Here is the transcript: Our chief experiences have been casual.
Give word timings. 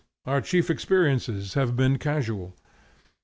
Our 0.25 0.41
chief 0.41 0.71
experiences 0.71 1.53
have 1.53 1.75
been 1.75 1.99
casual. 1.99 2.55